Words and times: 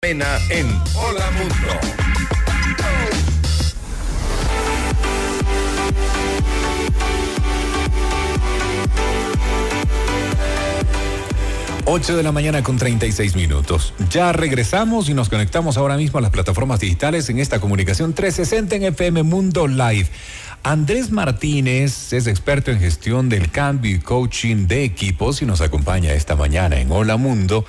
En 0.00 0.22
Hola 0.22 1.28
Mundo. 1.32 1.54
Ocho 11.84 12.16
de 12.16 12.22
la 12.22 12.30
mañana 12.30 12.62
con 12.62 12.76
36 12.76 13.34
minutos. 13.34 13.92
Ya 14.08 14.32
regresamos 14.32 15.08
y 15.08 15.14
nos 15.14 15.28
conectamos 15.28 15.76
ahora 15.76 15.96
mismo 15.96 16.20
a 16.20 16.22
las 16.22 16.30
plataformas 16.30 16.78
digitales 16.78 17.28
en 17.28 17.40
esta 17.40 17.58
comunicación 17.58 18.14
360 18.14 18.76
en 18.76 18.82
FM 18.84 19.24
Mundo 19.24 19.66
Live. 19.66 20.06
Andrés 20.62 21.10
Martínez 21.10 22.12
es 22.12 22.28
experto 22.28 22.70
en 22.70 22.78
gestión 22.78 23.28
del 23.28 23.50
cambio 23.50 23.96
y 23.96 23.98
coaching 23.98 24.68
de 24.68 24.84
equipos 24.84 25.42
y 25.42 25.46
nos 25.46 25.60
acompaña 25.60 26.12
esta 26.12 26.36
mañana 26.36 26.78
en 26.78 26.92
Hola 26.92 27.16
Mundo 27.16 27.64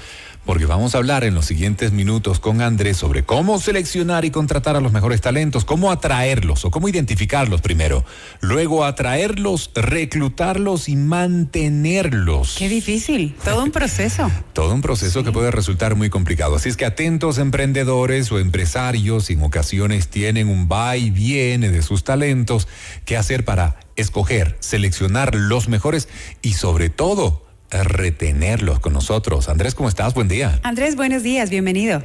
porque 0.49 0.65
vamos 0.65 0.95
a 0.95 0.97
hablar 0.97 1.25
en 1.25 1.35
los 1.35 1.45
siguientes 1.45 1.91
minutos 1.91 2.39
con 2.39 2.63
Andrés 2.63 2.97
sobre 2.97 3.21
cómo 3.21 3.59
seleccionar 3.59 4.25
y 4.25 4.31
contratar 4.31 4.75
a 4.75 4.81
los 4.81 4.91
mejores 4.91 5.21
talentos, 5.21 5.63
cómo 5.63 5.91
atraerlos 5.91 6.65
o 6.65 6.71
cómo 6.71 6.89
identificarlos 6.89 7.61
primero, 7.61 8.03
luego 8.41 8.83
atraerlos, 8.83 9.69
reclutarlos 9.75 10.89
y 10.89 10.95
mantenerlos. 10.95 12.55
Qué 12.57 12.67
difícil, 12.67 13.35
todo 13.45 13.63
un 13.63 13.69
proceso. 13.69 14.31
todo 14.53 14.73
un 14.73 14.81
proceso 14.81 15.23
que 15.23 15.31
puede 15.31 15.51
resultar 15.51 15.93
muy 15.93 16.09
complicado. 16.09 16.55
Así 16.55 16.67
es 16.67 16.77
que 16.77 16.85
atentos 16.85 17.37
emprendedores 17.37 18.31
o 18.31 18.39
empresarios, 18.39 19.29
en 19.29 19.43
ocasiones 19.43 20.07
tienen 20.07 20.47
un 20.47 20.67
va 20.67 20.97
y 20.97 21.11
viene 21.11 21.69
de 21.69 21.83
sus 21.83 22.03
talentos, 22.03 22.67
qué 23.05 23.17
hacer 23.17 23.45
para 23.45 23.75
escoger, 23.97 24.57
seleccionar 24.61 25.35
los 25.35 25.67
mejores 25.67 26.09
y 26.41 26.53
sobre 26.53 26.89
todo, 26.89 27.48
retenerlos 27.71 28.79
con 28.79 28.93
nosotros. 28.93 29.49
Andrés, 29.49 29.75
¿cómo 29.75 29.89
estás? 29.89 30.13
Buen 30.13 30.27
día. 30.27 30.59
Andrés, 30.63 30.95
buenos 30.95 31.23
días, 31.23 31.49
bienvenido. 31.49 32.03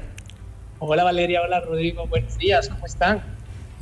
Hola 0.78 1.04
Valeria, 1.04 1.40
hola 1.40 1.60
Rodrigo, 1.60 2.06
buenos 2.06 2.36
días, 2.36 2.68
¿cómo 2.68 2.84
están? 2.84 3.22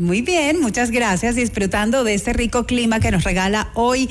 Muy 0.02 0.20
bien, 0.20 0.60
muchas 0.60 0.90
gracias. 0.90 1.36
Disfrutando 1.36 2.02
de 2.02 2.14
este 2.14 2.32
rico 2.32 2.66
clima 2.66 2.98
que 2.98 3.12
nos 3.12 3.22
regala 3.22 3.70
hoy 3.74 4.08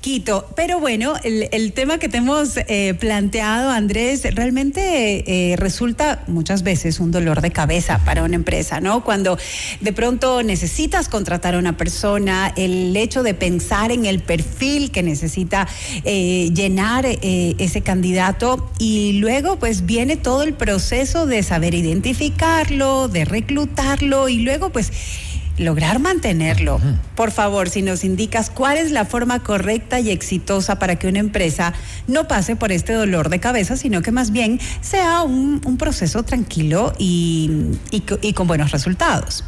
Quito. 0.00 0.46
Pero 0.56 0.80
bueno, 0.80 1.14
el, 1.22 1.72
tema 1.72 1.98
que 1.98 2.08
te 2.08 2.18
hemos 2.18 2.56
eh, 2.56 2.94
planteado, 2.98 3.70
Andrés, 3.70 4.22
realmente 4.34 5.24
eh, 5.26 5.56
resulta 5.56 6.24
muchas 6.26 6.62
veces 6.62 7.00
un 7.00 7.10
dolor 7.10 7.42
de 7.42 7.50
cabeza 7.50 7.98
para 8.04 8.22
una 8.22 8.34
empresa, 8.34 8.80
¿no? 8.80 9.02
Cuando 9.02 9.38
de 9.80 9.92
pronto 9.92 10.42
necesitas 10.42 11.08
contratar 11.08 11.54
a 11.54 11.58
una 11.58 11.76
persona, 11.76 12.52
el 12.56 12.96
hecho 12.96 13.22
de 13.22 13.34
pensar 13.34 13.92
en 13.92 14.06
el 14.06 14.20
perfil 14.20 14.90
que 14.90 15.02
necesita 15.02 15.68
eh, 16.04 16.50
llenar 16.54 17.06
ese 17.06 17.82
candidato 17.82 18.70
y 18.78 19.14
luego 19.14 19.58
pues 19.58 19.84
viene 19.86 20.16
todo 20.16 20.42
el 20.42 20.54
proceso 20.54 21.26
de 21.26 21.42
saber 21.42 21.74
identificarlo, 21.74 23.08
de 23.08 23.24
reclutarlo 23.24 24.28
y 24.28 24.40
luego 24.40 24.70
pues 24.70 24.92
lograr 25.58 25.98
mantenerlo. 25.98 26.80
Por 27.14 27.30
favor, 27.30 27.68
si 27.68 27.82
nos 27.82 28.04
indicas 28.04 28.50
cuál 28.50 28.76
es 28.76 28.90
la 28.90 29.04
forma 29.04 29.42
correcta 29.42 30.00
y 30.00 30.10
exitosa 30.10 30.78
para 30.78 30.96
que 30.96 31.06
una 31.06 31.20
empresa 31.20 31.74
no 32.06 32.26
pase 32.26 32.56
por 32.56 32.72
este 32.72 32.92
dolor 32.92 33.28
de 33.28 33.40
cabeza, 33.40 33.76
sino 33.76 34.02
que 34.02 34.10
más 34.10 34.30
bien 34.30 34.60
sea 34.80 35.22
un, 35.22 35.60
proceso 35.78 36.22
tranquilo 36.22 36.92
y, 36.98 37.50
y, 37.90 38.32
con 38.32 38.46
buenos 38.46 38.70
resultados. 38.70 39.44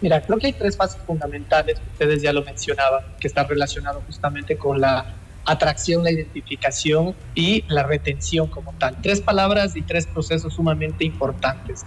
Mira, 0.00 0.22
creo 0.22 0.38
que 0.38 0.48
hay 0.48 0.52
tres 0.52 0.76
fases 0.76 1.00
fundamentales, 1.04 1.78
ustedes 1.92 2.22
ya 2.22 2.32
lo 2.32 2.42
mencionaban, 2.42 3.02
que 3.20 3.28
están 3.28 3.48
relacionados 3.48 4.02
justamente 4.06 4.56
con 4.56 4.80
la 4.80 5.14
atracción, 5.44 6.04
la 6.04 6.10
identificación 6.12 7.14
y 7.34 7.64
la 7.68 7.82
retención 7.82 8.46
como 8.46 8.72
tal. 8.74 8.96
Tres 9.02 9.20
palabras 9.20 9.76
y 9.76 9.82
tres 9.82 10.06
procesos 10.06 10.54
sumamente 10.54 11.04
importantes. 11.04 11.84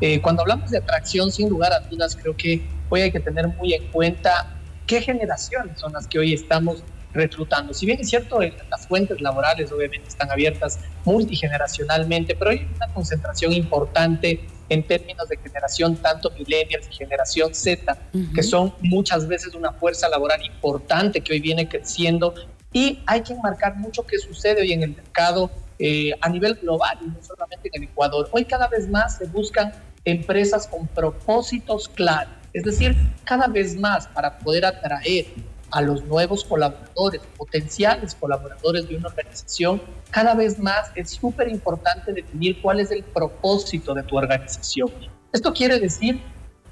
Eh, 0.00 0.20
cuando 0.20 0.42
hablamos 0.42 0.70
de 0.70 0.78
atracción, 0.78 1.30
sin 1.30 1.48
lugar 1.48 1.72
a 1.72 1.80
dudas, 1.80 2.16
creo 2.20 2.36
que 2.36 2.66
hoy 2.88 3.02
hay 3.02 3.12
que 3.12 3.20
tener 3.20 3.48
muy 3.48 3.74
en 3.74 3.86
cuenta 3.88 4.56
qué 4.86 5.00
generaciones 5.00 5.80
son 5.80 5.92
las 5.92 6.06
que 6.06 6.18
hoy 6.18 6.34
estamos 6.34 6.82
reclutando. 7.12 7.72
Si 7.72 7.86
bien 7.86 8.00
es 8.00 8.10
cierto, 8.10 8.40
las 8.40 8.86
fuentes 8.86 9.20
laborales 9.20 9.70
obviamente 9.72 10.08
están 10.08 10.30
abiertas 10.30 10.80
multigeneracionalmente, 11.04 12.34
pero 12.34 12.50
hay 12.50 12.68
una 12.76 12.88
concentración 12.88 13.52
importante 13.52 14.44
en 14.68 14.82
términos 14.82 15.28
de 15.28 15.36
generación, 15.36 15.96
tanto 15.96 16.30
millennials 16.30 16.88
y 16.90 16.94
generación 16.94 17.54
Z, 17.54 17.96
que 18.34 18.42
son 18.42 18.74
muchas 18.80 19.28
veces 19.28 19.54
una 19.54 19.72
fuerza 19.72 20.08
laboral 20.08 20.44
importante 20.44 21.20
que 21.20 21.34
hoy 21.34 21.40
viene 21.40 21.68
creciendo 21.68 22.34
y 22.72 22.98
hay 23.06 23.22
que 23.22 23.34
enmarcar 23.34 23.76
mucho 23.76 24.04
qué 24.04 24.18
sucede 24.18 24.62
hoy 24.62 24.72
en 24.72 24.82
el 24.82 24.96
mercado 24.96 25.50
eh, 25.78 26.12
a 26.20 26.28
nivel 26.28 26.54
global 26.56 26.98
y 27.02 27.06
no 27.06 27.22
solamente 27.22 27.70
en 27.72 27.82
el 27.82 27.88
Ecuador. 27.88 28.28
Hoy 28.32 28.44
cada 28.44 28.68
vez 28.68 28.88
más 28.88 29.18
se 29.18 29.26
buscan 29.26 29.72
empresas 30.04 30.66
con 30.66 30.86
propósitos 30.88 31.88
claros, 31.88 32.34
es 32.54 32.62
decir, 32.62 32.96
cada 33.24 33.48
vez 33.48 33.76
más 33.76 34.06
para 34.06 34.38
poder 34.38 34.64
atraer 34.64 35.26
a 35.72 35.82
los 35.82 36.04
nuevos 36.04 36.44
colaboradores, 36.44 37.20
potenciales 37.36 38.14
colaboradores 38.14 38.88
de 38.88 38.96
una 38.96 39.08
organización, 39.08 39.82
cada 40.10 40.34
vez 40.36 40.60
más 40.60 40.92
es 40.94 41.10
súper 41.10 41.48
importante 41.48 42.12
definir 42.12 42.62
cuál 42.62 42.78
es 42.78 42.92
el 42.92 43.02
propósito 43.02 43.92
de 43.92 44.04
tu 44.04 44.16
organización. 44.16 44.88
Esto 45.32 45.52
quiere 45.52 45.80
decir, 45.80 46.22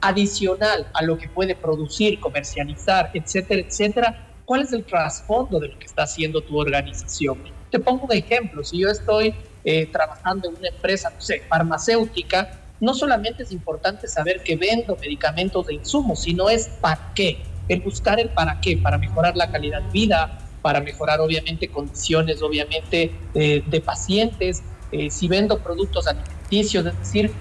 adicional 0.01 0.87
a 0.95 1.03
lo 1.03 1.19
que 1.19 1.29
puede 1.29 1.57
producir, 1.57 2.21
comercializar, 2.21 3.11
etcétera, 3.13 3.63
etcétera, 3.63 4.29
cuál 4.45 4.63
es 4.63 4.73
el 4.73 4.85
trasfondo 4.85 5.59
de 5.59 5.69
lo 5.69 5.79
que 5.81 5.87
está 5.87 6.05
haciendo 6.05 6.41
tu 6.43 6.59
organización. 6.59 7.39
Te 7.73 7.81
pongo 7.81 8.05
un 8.05 8.13
ejemplo, 8.13 8.63
si 8.63 8.79
yo 8.79 8.89
estoy 8.89 9.35
eh, 9.65 9.87
trabajando 9.87 10.49
en 10.49 10.57
una 10.57 10.69
empresa, 10.69 11.11
no 11.11 11.21
sé, 11.21 11.43
farmacéutica, 11.49 12.62
no 12.83 12.95
solamente 12.95 13.45
es 13.45 13.53
importante 13.53 14.09
saber 14.09 14.43
que 14.43 14.57
vendo 14.57 14.97
medicamentos 15.01 15.69
de 15.69 15.75
insumos, 15.75 16.23
sino 16.23 16.51
es 16.51 16.67
para 16.81 17.13
qué, 17.15 17.41
el 17.69 17.81
buscar 17.81 18.19
el 18.19 18.29
para 18.29 18.61
qué, 18.61 18.77
para 18.77 18.99
mejorar 18.99 19.37
la 19.37 19.53
calidad 19.53 19.83
de 19.83 19.91
vida, 19.93 20.41
para 20.63 20.81
mejorar 20.81 21.21
obviamente 21.21 21.69
condiciones 21.69 22.43
obviamente 22.43 23.15
eh, 23.35 23.63
de 23.65 23.81
pacientes, 23.81 24.65
eh, 24.91 25.11
si 25.11 25.29
vendo 25.29 25.61
productos 25.61 26.09
alimenticios, 26.09 26.85
es 26.85 26.99
decir, 26.99 27.33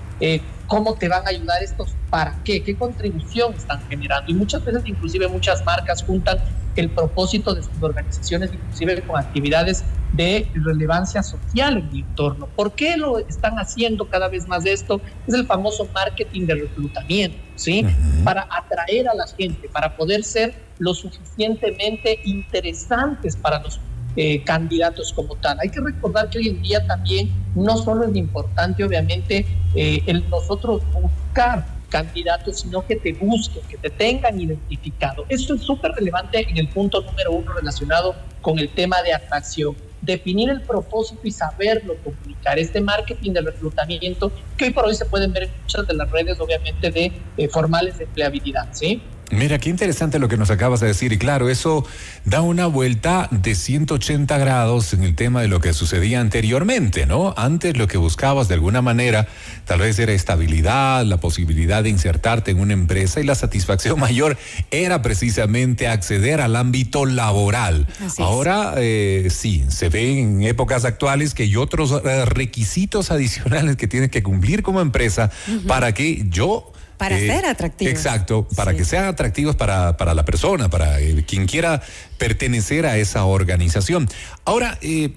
cómo 0.67 0.93
te 0.93 1.09
van 1.09 1.25
a 1.25 1.31
ayudar 1.31 1.63
estos 1.63 1.95
para 2.11 2.43
qué, 2.43 2.61
qué 2.61 2.77
contribución 2.77 3.55
están 3.55 3.81
generando. 3.89 4.31
Y 4.31 4.35
muchas 4.35 4.63
veces 4.63 4.83
inclusive 4.85 5.27
muchas 5.27 5.65
marcas 5.65 6.03
juntan 6.03 6.37
el 6.75 6.91
propósito 6.91 7.55
de 7.55 7.63
sus 7.63 7.81
organizaciones, 7.81 8.51
inclusive 8.53 9.01
con 9.01 9.19
actividades 9.19 9.83
de 10.13 10.47
relevancia 10.53 11.23
social 11.23 11.77
en 11.77 11.89
el 11.89 11.99
entorno. 11.99 12.47
¿Por 12.47 12.73
qué 12.73 12.97
lo 12.97 13.19
están 13.19 13.57
haciendo 13.59 14.09
cada 14.09 14.27
vez 14.27 14.47
más 14.47 14.65
esto? 14.65 15.01
Es 15.27 15.33
el 15.33 15.45
famoso 15.45 15.87
marketing 15.93 16.45
de 16.47 16.55
reclutamiento, 16.55 17.37
¿sí? 17.55 17.85
Para 18.23 18.47
atraer 18.49 19.07
a 19.07 19.13
la 19.13 19.25
gente, 19.27 19.69
para 19.69 19.95
poder 19.95 20.23
ser 20.23 20.53
lo 20.79 20.93
suficientemente 20.93 22.19
interesantes 22.25 23.35
para 23.35 23.61
los 23.61 23.79
eh, 24.17 24.43
candidatos 24.43 25.13
como 25.13 25.35
tal. 25.35 25.57
Hay 25.61 25.69
que 25.69 25.79
recordar 25.79 26.29
que 26.29 26.39
hoy 26.39 26.49
en 26.49 26.61
día 26.61 26.85
también 26.85 27.31
no 27.55 27.77
solo 27.77 28.05
es 28.05 28.15
importante, 28.15 28.83
obviamente, 28.83 29.45
eh, 29.73 30.03
el 30.05 30.29
nosotros 30.29 30.81
buscar 30.93 31.65
candidatos, 31.87 32.61
sino 32.61 32.85
que 32.85 32.95
te 32.95 33.13
busquen, 33.13 33.61
que 33.69 33.77
te 33.77 33.89
tengan 33.89 34.39
identificado. 34.39 35.25
Esto 35.29 35.53
es 35.53 35.61
súper 35.61 35.91
relevante 35.91 36.49
en 36.49 36.57
el 36.57 36.67
punto 36.69 37.01
número 37.01 37.31
uno 37.31 37.53
relacionado 37.53 38.15
con 38.41 38.59
el 38.59 38.69
tema 38.69 39.01
de 39.03 39.13
atracción. 39.13 39.75
Definir 40.01 40.49
el 40.49 40.61
propósito 40.61 41.21
y 41.23 41.31
saberlo 41.31 41.95
comunicar. 42.03 42.57
Este 42.57 42.81
marketing 42.81 43.33
de 43.33 43.41
reclutamiento 43.41 44.31
que 44.57 44.65
hoy 44.65 44.71
por 44.71 44.85
hoy 44.85 44.95
se 44.95 45.05
pueden 45.05 45.31
ver 45.31 45.43
en 45.43 45.51
muchas 45.61 45.87
de 45.87 45.93
las 45.93 46.09
redes, 46.09 46.39
obviamente, 46.39 46.89
de 46.89 47.11
eh, 47.37 47.47
formales 47.47 47.97
de 47.97 48.05
empleabilidad, 48.05 48.69
¿sí? 48.73 49.01
Mira, 49.31 49.59
qué 49.59 49.69
interesante 49.69 50.19
lo 50.19 50.27
que 50.27 50.37
nos 50.37 50.51
acabas 50.51 50.81
de 50.81 50.87
decir. 50.87 51.13
Y 51.13 51.17
claro, 51.17 51.49
eso 51.49 51.85
da 52.25 52.41
una 52.41 52.67
vuelta 52.67 53.29
de 53.31 53.55
180 53.55 54.37
grados 54.37 54.93
en 54.93 55.03
el 55.03 55.15
tema 55.15 55.41
de 55.41 55.47
lo 55.47 55.61
que 55.61 55.73
sucedía 55.73 56.19
anteriormente, 56.19 57.05
¿no? 57.05 57.33
Antes 57.37 57.77
lo 57.77 57.87
que 57.87 57.97
buscabas 57.97 58.47
de 58.49 58.55
alguna 58.55 58.81
manera 58.81 59.27
tal 59.65 59.79
vez 59.79 59.97
era 59.99 60.11
estabilidad, 60.11 61.05
la 61.05 61.17
posibilidad 61.17 61.81
de 61.83 61.89
insertarte 61.89 62.51
en 62.51 62.59
una 62.59 62.73
empresa 62.73 63.21
y 63.21 63.23
la 63.23 63.35
satisfacción 63.35 63.99
mayor 64.01 64.37
era 64.69 65.01
precisamente 65.01 65.87
acceder 65.87 66.41
al 66.41 66.55
ámbito 66.55 67.05
laboral. 67.05 67.87
Ahora 68.17 68.73
eh, 68.77 69.29
sí, 69.29 69.63
se 69.69 69.89
ve 69.89 70.19
en 70.19 70.43
épocas 70.43 70.83
actuales 70.83 71.33
que 71.33 71.43
hay 71.43 71.55
otros 71.55 72.01
eh, 72.03 72.25
requisitos 72.25 73.11
adicionales 73.11 73.77
que 73.77 73.87
tienes 73.87 74.11
que 74.11 74.23
cumplir 74.23 74.61
como 74.61 74.81
empresa 74.81 75.31
para 75.67 75.93
que 75.93 76.25
yo 76.29 76.71
para 77.01 77.17
eh, 77.17 77.25
ser 77.25 77.47
atractivos. 77.47 77.91
Exacto, 77.91 78.47
para 78.55 78.75
que 78.75 78.85
sean 78.85 79.05
atractivos 79.05 79.55
para, 79.55 79.97
para 79.97 80.13
la 80.13 80.23
persona, 80.23 80.69
para 80.69 80.97
quien 81.25 81.47
quiera 81.47 81.81
pertenecer 82.19 82.85
a 82.85 82.95
esa 82.99 83.25
organización. 83.25 84.07
Ahora, 84.45 84.77
eh, 84.83 85.09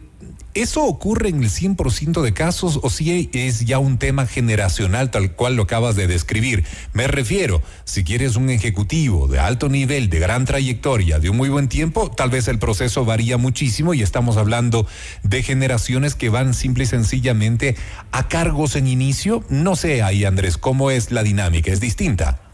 ¿Eso 0.54 0.84
ocurre 0.84 1.30
en 1.30 1.42
el 1.42 1.50
100% 1.50 2.22
de 2.22 2.32
casos 2.32 2.78
o 2.82 2.88
si 2.88 3.28
es 3.32 3.64
ya 3.64 3.80
un 3.80 3.98
tema 3.98 4.24
generacional 4.24 5.10
tal 5.10 5.32
cual 5.32 5.56
lo 5.56 5.64
acabas 5.64 5.96
de 5.96 6.06
describir? 6.06 6.64
Me 6.92 7.08
refiero, 7.08 7.60
si 7.84 8.04
quieres 8.04 8.36
un 8.36 8.50
ejecutivo 8.50 9.26
de 9.26 9.40
alto 9.40 9.68
nivel, 9.68 10.10
de 10.10 10.20
gran 10.20 10.44
trayectoria, 10.44 11.18
de 11.18 11.28
un 11.28 11.36
muy 11.36 11.48
buen 11.48 11.68
tiempo, 11.68 12.08
tal 12.08 12.30
vez 12.30 12.46
el 12.46 12.60
proceso 12.60 13.04
varía 13.04 13.36
muchísimo 13.36 13.94
y 13.94 14.02
estamos 14.02 14.36
hablando 14.36 14.86
de 15.24 15.42
generaciones 15.42 16.14
que 16.14 16.28
van 16.28 16.54
simple 16.54 16.84
y 16.84 16.86
sencillamente 16.86 17.76
a 18.12 18.28
cargos 18.28 18.76
en 18.76 18.86
inicio. 18.86 19.42
No 19.48 19.74
sé 19.74 20.04
ahí, 20.04 20.24
Andrés, 20.24 20.56
cómo 20.56 20.92
es 20.92 21.10
la 21.10 21.24
dinámica, 21.24 21.72
es 21.72 21.80
distinta. 21.80 22.53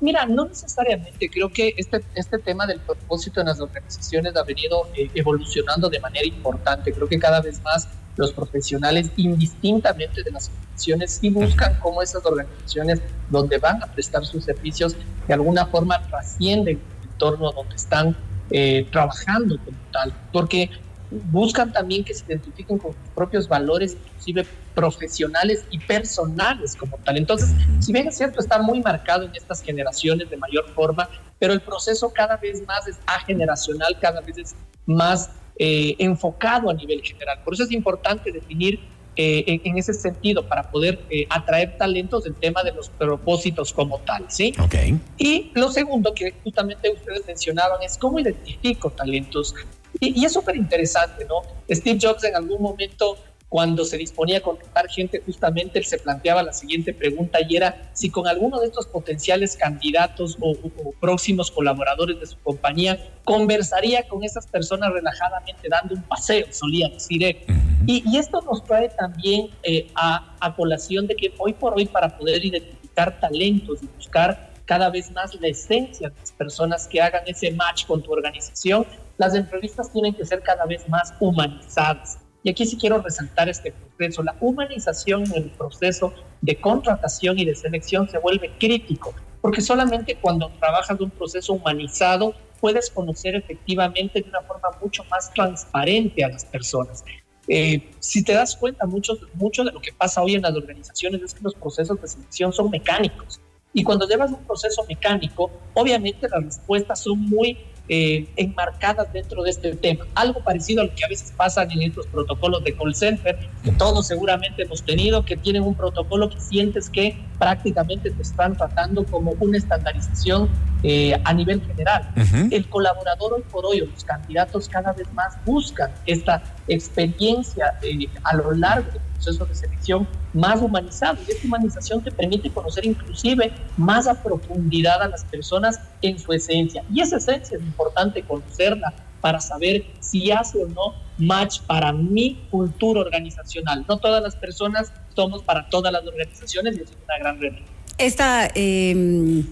Mira, 0.00 0.26
no 0.26 0.46
necesariamente. 0.46 1.30
Creo 1.30 1.50
que 1.50 1.74
este, 1.76 2.02
este 2.14 2.38
tema 2.38 2.66
del 2.66 2.80
propósito 2.80 3.40
en 3.40 3.46
las 3.46 3.60
organizaciones 3.60 4.36
ha 4.36 4.42
venido 4.42 4.88
eh, 4.94 5.10
evolucionando 5.14 5.88
de 5.88 6.00
manera 6.00 6.26
importante. 6.26 6.92
Creo 6.92 7.08
que 7.08 7.18
cada 7.18 7.40
vez 7.40 7.62
más 7.62 7.88
los 8.16 8.32
profesionales, 8.32 9.10
indistintamente 9.16 10.22
de 10.22 10.30
las 10.30 10.48
organizaciones, 10.48 11.18
sí 11.20 11.30
buscan 11.30 11.78
cómo 11.80 12.02
esas 12.02 12.24
organizaciones 12.26 13.00
donde 13.30 13.58
van 13.58 13.82
a 13.82 13.86
prestar 13.86 14.24
sus 14.24 14.44
servicios 14.44 14.96
de 15.26 15.34
alguna 15.34 15.66
forma 15.66 16.00
trascienden 16.08 16.80
el 17.02 17.08
entorno 17.08 17.52
donde 17.52 17.76
están 17.76 18.16
eh, 18.50 18.86
trabajando 18.90 19.58
como 19.64 19.78
tal. 19.92 20.14
Porque 20.32 20.70
buscan 21.10 21.72
también 21.72 22.04
que 22.04 22.14
se 22.14 22.24
identifiquen 22.26 22.78
con 22.78 22.92
sus 22.92 23.10
propios 23.14 23.48
valores, 23.48 23.96
inclusive 24.06 24.46
profesionales 24.74 25.64
y 25.70 25.78
personales 25.78 26.76
como 26.76 26.98
tal. 26.98 27.16
Entonces, 27.16 27.50
si 27.80 27.92
bien 27.92 28.08
es 28.08 28.16
cierto, 28.16 28.40
está 28.40 28.60
muy 28.60 28.80
marcado 28.80 29.24
en 29.24 29.34
estas 29.34 29.62
generaciones 29.62 30.28
de 30.28 30.36
mayor 30.36 30.68
forma, 30.74 31.08
pero 31.38 31.52
el 31.52 31.60
proceso 31.60 32.12
cada 32.12 32.36
vez 32.36 32.66
más 32.66 32.86
es 32.86 32.98
ageneracional, 33.06 33.98
cada 34.00 34.20
vez 34.20 34.38
es 34.38 34.54
más 34.86 35.30
eh, 35.58 35.94
enfocado 35.98 36.70
a 36.70 36.74
nivel 36.74 37.02
general. 37.02 37.40
Por 37.44 37.54
eso 37.54 37.64
es 37.64 37.72
importante 37.72 38.32
definir 38.32 38.80
eh, 39.18 39.62
en, 39.64 39.78
ese 39.78 39.94
sentido 39.94 40.46
para 40.46 40.70
poder 40.70 41.00
eh, 41.08 41.26
atraer 41.30 41.78
talentos 41.78 42.26
el 42.26 42.34
tema 42.34 42.62
de 42.62 42.72
los 42.72 42.90
propósitos 42.90 43.72
como 43.72 43.98
tal, 44.00 44.26
¿sí? 44.28 44.52
Okay. 44.62 45.00
Y 45.16 45.52
lo 45.54 45.70
segundo 45.70 46.12
que 46.12 46.34
justamente 46.44 46.90
ustedes 46.90 47.26
mencionaban 47.26 47.82
es 47.82 47.96
cómo 47.96 48.20
identifico 48.20 48.90
talentos. 48.90 49.54
Y, 50.00 50.24
es 50.24 50.32
súper 50.32 50.56
interesante, 50.56 51.24
¿no? 51.24 51.42
Steve 51.70 51.98
Jobs 52.00 52.24
en 52.24 52.36
algún 52.36 52.60
momento, 52.60 53.16
cuando 53.48 53.84
se 53.84 53.96
disponía 53.96 54.38
a 54.38 54.40
contratar 54.40 54.88
gente, 54.88 55.22
justamente 55.24 55.78
él 55.78 55.84
se 55.84 55.98
planteaba 55.98 56.42
la 56.42 56.52
siguiente 56.52 56.92
pregunta 56.92 57.38
y 57.48 57.56
era 57.56 57.90
si 57.92 58.10
con 58.10 58.26
alguno 58.26 58.60
de 58.60 58.66
estos 58.66 58.86
potenciales 58.86 59.56
candidatos 59.56 60.36
o, 60.40 60.54
próximos 61.00 61.50
colaboradores 61.50 62.20
de 62.20 62.26
su 62.26 62.38
compañía 62.38 62.98
conversaría 63.24 64.06
con 64.08 64.24
esas 64.24 64.46
personas 64.46 64.92
relajadamente 64.92 65.68
dando 65.68 65.94
un 65.94 66.02
paseo, 66.02 66.46
solía 66.50 66.88
decir 66.88 67.24
él. 67.24 67.38
Y, 67.86 68.16
esto 68.16 68.40
nos 68.42 68.64
trae 68.64 68.88
también 68.88 69.50
eh, 69.62 69.88
a, 69.94 70.36
a 70.40 70.56
colación 70.56 71.06
de 71.06 71.14
que 71.14 71.32
hoy 71.38 71.52
por 71.52 71.74
hoy 71.74 71.86
para 71.86 72.16
poder 72.18 72.44
identificar 72.44 73.20
talentos 73.20 73.82
y 73.82 73.86
buscar 73.86 74.50
cada 74.64 74.90
vez 74.90 75.10
más 75.12 75.34
la 75.40 75.48
esencia 75.48 76.10
de 76.10 76.16
las 76.18 76.32
personas 76.32 76.88
que 76.88 77.00
hagan 77.00 77.22
ese 77.26 77.52
match 77.52 77.86
con 77.86 78.02
tu 78.02 78.12
organización, 78.12 78.84
las 79.18 79.34
entrevistas 79.34 79.92
tienen 79.92 80.14
que 80.14 80.24
ser 80.24 80.42
cada 80.42 80.64
vez 80.66 80.88
más 80.88 81.14
humanizadas. 81.20 82.18
Y 82.42 82.50
aquí 82.50 82.64
sí 82.64 82.76
quiero 82.76 83.02
resaltar 83.02 83.48
este 83.48 83.72
proceso. 83.72 84.22
La 84.22 84.36
humanización 84.40 85.24
en 85.24 85.44
el 85.44 85.50
proceso 85.50 86.12
de 86.40 86.60
contratación 86.60 87.38
y 87.38 87.44
de 87.44 87.54
selección 87.54 88.08
se 88.08 88.18
vuelve 88.18 88.52
crítico, 88.58 89.14
porque 89.40 89.60
solamente 89.60 90.16
cuando 90.16 90.50
trabajas 90.60 91.00
un 91.00 91.10
proceso 91.10 91.54
humanizado 91.54 92.34
puedes 92.60 92.90
conocer 92.90 93.34
efectivamente 93.34 94.20
de 94.20 94.28
una 94.28 94.42
forma 94.42 94.68
mucho 94.80 95.04
más 95.04 95.32
transparente 95.34 96.24
a 96.24 96.28
las 96.28 96.44
personas. 96.44 97.04
Eh, 97.48 97.90
si 98.00 98.24
te 98.24 98.32
das 98.32 98.56
cuenta, 98.56 98.86
mucho, 98.86 99.18
mucho 99.34 99.64
de 99.64 99.72
lo 99.72 99.80
que 99.80 99.92
pasa 99.92 100.22
hoy 100.22 100.34
en 100.34 100.42
las 100.42 100.54
organizaciones 100.54 101.22
es 101.22 101.34
que 101.34 101.42
los 101.42 101.54
procesos 101.54 102.00
de 102.00 102.08
selección 102.08 102.52
son 102.52 102.70
mecánicos. 102.70 103.40
Y 103.72 103.84
cuando 103.84 104.08
llevas 104.08 104.30
un 104.30 104.42
proceso 104.44 104.84
mecánico, 104.88 105.50
obviamente 105.74 106.28
las 106.28 106.42
respuestas 106.42 107.00
son 107.00 107.20
muy 107.20 107.58
eh, 107.88 108.26
enmarcadas 108.36 109.12
dentro 109.12 109.42
de 109.42 109.50
este 109.50 109.74
tema. 109.76 110.06
Algo 110.14 110.42
parecido 110.42 110.82
a 110.82 110.86
lo 110.86 110.94
que 110.94 111.04
a 111.04 111.08
veces 111.08 111.32
pasa 111.36 111.62
en 111.64 111.82
estos 111.82 112.06
protocolos 112.06 112.64
de 112.64 112.74
call 112.74 112.94
center, 112.94 113.38
que 113.62 113.72
todos 113.72 114.06
seguramente 114.06 114.62
hemos 114.62 114.82
tenido, 114.82 115.24
que 115.24 115.36
tienen 115.36 115.62
un 115.62 115.74
protocolo 115.74 116.28
que 116.28 116.40
sientes 116.40 116.90
que 116.90 117.18
prácticamente 117.38 118.10
te 118.10 118.22
están 118.22 118.56
tratando 118.56 119.04
como 119.04 119.32
una 119.40 119.58
estandarización 119.58 120.48
eh, 120.82 121.20
a 121.24 121.32
nivel 121.32 121.62
general. 121.62 122.12
El 122.50 122.68
colaborador 122.68 123.34
hoy 123.34 123.42
por 123.50 123.64
hoy, 123.66 123.80
los 123.80 124.04
candidatos 124.04 124.68
cada 124.68 124.92
vez 124.92 125.12
más 125.12 125.34
buscan 125.44 125.90
esta 126.06 126.42
experiencia 126.68 127.78
eh, 127.82 128.08
a 128.22 128.36
lo 128.36 128.52
largo 128.52 128.90
del 128.92 129.15
proceso 129.16 129.44
de 129.44 129.54
selección 129.54 130.08
más 130.32 130.60
humanizado. 130.60 131.18
Y 131.26 131.32
esta 131.32 131.46
humanización 131.46 132.02
te 132.02 132.10
permite 132.10 132.50
conocer 132.50 132.86
inclusive 132.86 133.52
más 133.76 134.06
a 134.06 134.22
profundidad 134.22 135.02
a 135.02 135.08
las 135.08 135.24
personas 135.24 135.80
en 136.02 136.18
su 136.18 136.32
esencia. 136.32 136.84
Y 136.92 137.00
esa 137.00 137.16
esencia 137.16 137.56
es 137.56 137.62
importante 137.62 138.22
conocerla 138.22 138.94
para 139.20 139.40
saber 139.40 139.84
si 140.00 140.30
hace 140.30 140.62
o 140.62 140.68
no 140.68 140.94
match 141.18 141.60
para 141.62 141.92
mi 141.92 142.46
cultura 142.50 143.00
organizacional. 143.00 143.84
No 143.88 143.98
todas 143.98 144.22
las 144.22 144.36
personas 144.36 144.92
somos 145.14 145.42
para 145.42 145.68
todas 145.68 145.92
las 145.92 146.06
organizaciones 146.06 146.76
y 146.76 146.82
es 146.82 146.90
una 146.90 147.18
gran 147.18 147.40
realidad. 147.40 147.66
Esta 147.98 148.50
eh, 148.54 149.42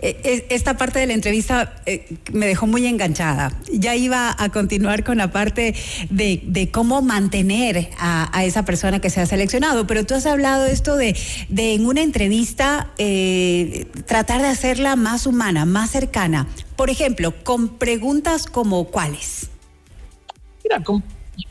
esta 0.00 0.76
parte 0.76 1.00
de 1.00 1.06
la 1.06 1.14
entrevista 1.14 1.74
eh, 1.86 2.06
me 2.32 2.46
dejó 2.46 2.66
muy 2.66 2.86
enganchada. 2.86 3.52
Ya 3.72 3.96
iba 3.96 4.34
a 4.38 4.48
continuar 4.50 5.04
con 5.04 5.18
la 5.18 5.32
parte 5.32 5.74
de, 6.10 6.68
cómo 6.72 7.02
mantener 7.02 7.90
a, 7.98 8.44
esa 8.44 8.64
persona 8.64 9.00
que 9.00 9.10
se 9.10 9.20
ha 9.20 9.26
seleccionado, 9.26 9.86
pero 9.86 10.04
tú 10.04 10.14
has 10.14 10.26
hablado 10.26 10.66
esto 10.66 10.96
de, 10.96 11.16
de 11.48 11.74
en 11.74 11.86
una 11.86 12.02
entrevista 12.02 12.90
eh, 12.98 13.86
tratar 14.06 14.42
de 14.42 14.48
hacerla 14.48 14.96
más 14.96 15.26
humana, 15.26 15.64
más 15.64 15.90
cercana. 15.90 16.46
Por 16.76 16.90
ejemplo, 16.90 17.34
con 17.42 17.78
preguntas 17.78 18.46
como 18.46 18.84
cuáles. 18.84 19.50
Mira, 20.62 20.82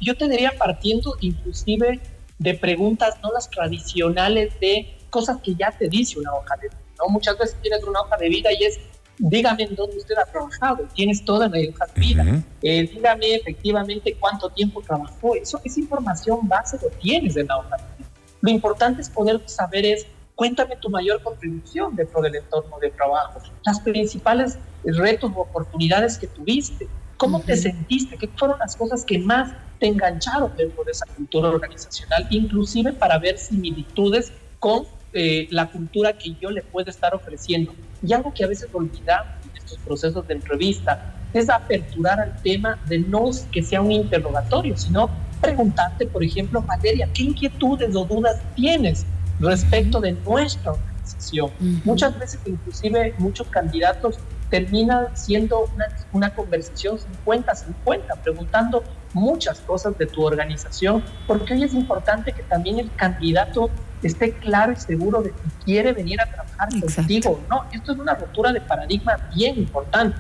yo 0.02 0.16
te 0.16 0.30
diría 0.30 0.54
partiendo 0.58 1.16
inclusive 1.22 2.00
de 2.40 2.54
preguntas 2.54 3.16
no 3.24 3.32
las 3.32 3.50
tradicionales 3.50 4.60
de 4.60 4.96
cosas 5.10 5.38
que 5.42 5.56
ya 5.56 5.72
te 5.72 5.90
dice 5.90 6.20
una 6.20 6.34
hoja 6.34 6.56
de 6.58 6.70
¿no? 6.98 7.10
Muchas 7.10 7.38
veces 7.38 7.56
tienes 7.62 7.84
una 7.84 8.02
hoja 8.02 8.18
de 8.18 8.30
vida 8.30 8.50
y 8.52 8.64
es, 8.64 8.80
dígame 9.18 9.64
en 9.64 9.76
dónde 9.76 9.98
usted 9.98 10.16
ha 10.18 10.26
trabajado, 10.26 10.88
tienes 10.94 11.24
toda 11.24 11.48
la 11.48 11.58
hoja 11.70 11.86
de 11.94 12.02
vida, 12.02 12.44
eh, 12.62 12.88
dígame 12.88 13.36
efectivamente 13.36 14.16
cuánto 14.20 14.50
tiempo 14.50 14.82
trabajó, 14.82 15.36
eso, 15.36 15.60
esa 15.64 15.80
información 15.80 16.48
base 16.48 16.78
lo 16.82 16.90
tienes 17.00 17.36
en 17.38 17.48
la 17.48 17.58
hoja 17.58 17.78
de 17.78 17.84
vida. 17.98 18.10
Lo 18.42 18.52
importante 18.52 19.02
es 19.02 19.10
poder 19.10 19.42
saber 19.46 19.86
es, 19.86 20.06
cuéntame 20.36 20.76
tu 20.78 20.90
mayor 20.90 21.22
contribución 21.24 21.96
dentro 21.96 22.22
del 22.22 22.36
entorno 22.36 22.78
de 22.80 22.92
trabajo, 22.92 23.42
las 23.66 23.80
principales 23.80 24.60
retos 24.84 25.32
o 25.36 25.42
oportunidades 25.42 26.18
que 26.18 26.28
tuviste, 26.28 26.88
cómo 27.18 27.42
te 27.42 27.58
sentiste, 27.58 28.18
qué 28.18 28.28
fueron 28.28 28.60
las 28.60 28.76
cosas 28.76 29.04
que 29.04 29.18
más 29.20 29.52
te 29.80 29.88
engancharon 29.88 30.56
dentro 30.56 30.84
de 30.84 30.92
esa 30.92 31.06
cultura 31.06 31.50
organizacional, 31.50 32.28
inclusive 32.30 32.94
para 32.94 33.18
ver 33.18 33.38
similitudes 33.38 34.32
con 34.60 34.86
eh, 35.14 35.48
la 35.52 35.68
cultura 35.72 36.14
que 36.14 36.36
yo 36.42 36.52
le 36.52 36.62
puedo 36.62 36.90
estar 36.90 37.16
ofreciendo. 37.16 37.74
Y 38.06 38.14
algo 38.14 38.34
que 38.34 38.44
a 38.44 38.48
veces 38.48 38.70
olvidamos 38.74 39.34
en 39.44 39.58
estos 39.58 39.78
procesos 39.80 40.28
de 40.28 40.36
entrevista 40.36 41.14
es 41.34 41.50
aperturar 41.50 42.20
al 42.20 42.42
tema 42.42 42.80
de 42.88 43.00
no 43.00 43.30
que 43.52 43.62
sea 43.62 43.82
un 43.82 43.92
interrogatorio, 43.92 44.78
sino 44.78 45.10
preguntarte, 45.42 46.08
por 46.08 46.24
ejemplo, 46.24 46.62
Valeria, 46.62 47.10
¿qué 47.14 47.24
inquietudes 47.24 47.96
o 47.96 48.06
dudas 48.06 48.42
tienes 48.56 49.06
respecto 49.40 50.02
de 50.02 50.14
nuestra 50.14 50.74
organización? 50.74 51.52
Muchas 51.84 52.18
veces, 52.18 52.40
inclusive, 52.46 53.14
muchos 53.18 53.48
candidatos 53.48 54.18
terminan 54.50 55.08
siendo 55.16 55.66
una, 55.74 55.88
una 56.12 56.34
conversación 56.34 56.98
50-50, 57.26 58.22
preguntando 58.24 58.84
muchas 59.14 59.60
cosas 59.62 59.98
de 59.98 60.06
tu 60.06 60.24
organización, 60.24 61.04
porque 61.26 61.54
hoy 61.54 61.64
es 61.64 61.74
importante 61.74 62.32
que 62.32 62.44
también 62.44 62.80
el 62.80 62.94
candidato 62.96 63.70
esté 64.04 64.34
claro 64.34 64.74
y 64.74 64.76
seguro 64.76 65.22
de 65.22 65.32
que 65.32 65.42
quiere 65.66 65.92
venir 65.92 66.22
a 66.22 66.26
trabajar 66.26 66.70
contigo. 66.80 67.40
No, 67.50 67.64
esto 67.72 67.94
es 67.94 67.98
una 67.98 68.14
ruptura 68.14 68.52
de 68.54 68.62
paradigma 68.62 69.18
bien 69.34 69.58
importante. 69.58 70.18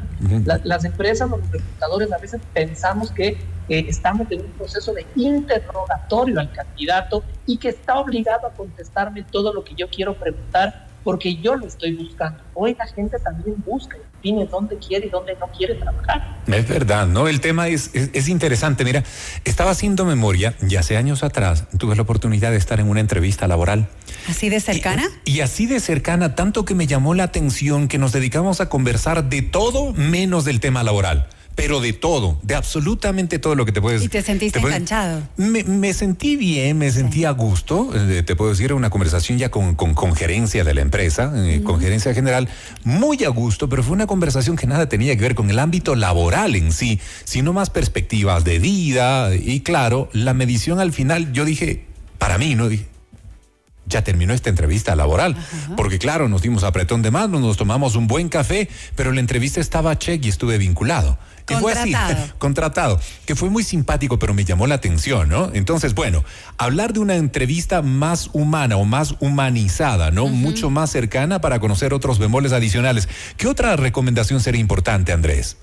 las 0.63 0.83
empresas, 0.85 1.29
los 1.29 1.41
reclutadores 1.51 2.11
a 2.11 2.17
veces 2.17 2.41
pensamos 2.53 3.11
que 3.11 3.37
eh, 3.69 3.85
estamos 3.87 4.27
en 4.31 4.41
un 4.41 4.51
proceso 4.51 4.93
de 4.93 5.05
interrogatorio 5.15 6.39
al 6.39 6.51
candidato 6.51 7.23
y 7.45 7.57
que 7.57 7.69
está 7.69 7.99
obligado 7.99 8.47
a 8.47 8.51
contestarme 8.51 9.23
todo 9.23 9.53
lo 9.53 9.63
que 9.63 9.75
yo 9.75 9.89
quiero 9.89 10.15
preguntar 10.15 10.86
porque 11.07 11.37
yo 11.37 11.55
lo 11.55 11.65
estoy 11.65 11.93
buscando. 11.93 12.37
Hoy 12.53 12.75
la 12.77 12.85
gente 12.85 13.17
también 13.19 13.55
busca 13.65 13.95
y 13.95 14.01
define 14.17 14.45
dónde 14.51 14.77
quiere 14.77 15.07
y 15.07 15.09
dónde 15.09 15.37
no 15.39 15.47
quiere 15.57 15.75
trabajar. 15.75 16.41
Es 16.45 16.67
verdad, 16.67 17.07
¿no? 17.07 17.29
El 17.29 17.39
tema 17.39 17.69
es, 17.69 17.91
es, 17.93 18.27
interesante. 18.27 18.83
Mira, 18.83 19.05
estaba 19.45 19.71
haciendo 19.71 20.03
memoria 20.03 20.53
y 20.67 20.75
hace 20.75 20.97
años 20.97 21.23
atrás 21.23 21.63
tuve 21.77 21.95
la 21.95 22.01
oportunidad 22.01 22.51
de 22.51 22.57
estar 22.57 22.81
en 22.81 22.89
una 22.89 22.99
entrevista 22.99 23.47
laboral. 23.47 23.87
¿Así 24.27 24.49
de 24.49 24.59
cercana? 24.59 25.07
Y, 25.23 25.39
así 25.39 25.65
de 25.65 25.79
cercana, 25.79 26.35
tanto 26.35 26.65
que 26.65 26.75
me 26.75 26.87
llamó 26.87 27.13
la 27.13 27.23
atención 27.23 27.87
que 27.87 27.97
nos 27.97 28.11
dedicamos 28.11 28.59
a 28.59 28.67
conversar 28.67 29.29
de 29.29 29.43
todo 29.43 29.93
menos 29.93 30.43
del 30.43 30.59
tema 30.59 30.83
laboral 30.83 31.29
pero 31.57 31.81
de 31.81 31.91
todo, 31.91 32.37
de 32.43 32.53
absolutamente 32.53 33.39
todo 33.39 33.55
lo 33.55 33.65
que 33.65 33.71
te 33.71 33.81
puedes... 33.81 34.03
¿Y 34.03 34.09
te 34.09 34.21
sentiste 34.21 34.59
enganchado? 34.59 35.23
Me, 35.37 35.91
sentí 35.91 36.35
bien, 36.35 36.77
me 36.77 36.91
sentí 36.91 37.25
a 37.25 37.31
gusto, 37.31 37.89
eh, 37.95 38.21
te 38.21 38.35
puedo 38.35 38.51
decir, 38.51 38.71
una 38.73 38.91
conversación 38.91 39.39
ya 39.39 39.49
con, 39.49 39.73
con, 39.73 40.15
gerencia 40.15 40.63
de 40.63 40.75
la 40.75 40.81
empresa, 40.81 41.33
eh, 41.35 41.63
con 41.63 41.79
gerencia 41.79 42.13
general, 42.13 42.47
muy 42.83 43.23
a 43.23 43.29
gusto, 43.29 43.67
pero 43.69 43.81
fue 43.81 43.93
una 43.93 44.05
conversación 44.05 44.55
que 44.55 44.67
nada 44.67 44.87
tenía 44.87 45.15
que 45.15 45.21
ver 45.23 45.33
con 45.33 45.49
el 45.49 45.57
ámbito 45.57 45.95
laboral 45.95 46.55
en 46.55 46.71
sí, 46.71 46.99
sino 47.23 47.53
más 47.53 47.71
perspectivas 47.71 48.43
de 48.43 48.59
vida 48.59 49.33
y 49.33 49.61
claro, 49.61 50.09
la 50.13 50.35
medición 50.35 50.79
al 50.79 50.93
final, 50.93 51.33
yo 51.33 51.43
dije, 51.43 51.85
para 52.19 52.37
mí, 52.37 52.53
¿no? 52.53 52.69
Dije, 52.69 52.85
ya 53.87 54.03
terminó 54.03 54.33
esta 54.33 54.49
entrevista 54.49 54.95
laboral. 54.95 55.35
Porque 55.75 55.97
claro, 55.97 56.29
nos 56.29 56.41
dimos 56.41 56.63
apretón 56.63 57.01
de 57.01 57.09
manos, 57.09 57.41
nos 57.41 57.57
tomamos 57.57 57.95
un 57.95 58.07
buen 58.07 58.29
café, 58.29 58.69
pero 58.95 59.11
la 59.11 59.21
entrevista 59.21 59.59
estaba 59.59 59.97
check 59.97 60.23
y 60.25 60.29
estuve 60.29 60.57
vinculado. 60.57 61.17
Y 61.49 61.53
fue 61.55 61.73
así, 61.73 61.93
contratado, 62.37 62.99
que 63.25 63.35
fue 63.35 63.49
muy 63.49 63.63
simpático, 63.63 64.19
pero 64.19 64.33
me 64.33 64.45
llamó 64.45 64.67
la 64.67 64.75
atención, 64.75 65.29
¿no? 65.29 65.51
Entonces, 65.53 65.93
bueno, 65.93 66.23
hablar 66.57 66.93
de 66.93 66.99
una 66.99 67.15
entrevista 67.15 67.81
más 67.81 68.29
humana 68.33 68.77
o 68.77 68.85
más 68.85 69.15
humanizada, 69.19 70.11
¿no? 70.11 70.27
Mucho 70.27 70.69
más 70.69 70.91
cercana 70.91 71.39
para 71.41 71.59
conocer 71.59 71.93
otros 71.93 72.19
bemoles 72.19 72.51
adicionales. 72.51 73.07
¿Qué 73.37 73.47
otra 73.47 73.75
recomendación 73.75 74.39
sería 74.39 74.61
importante, 74.61 75.11
Andrés? 75.11 75.57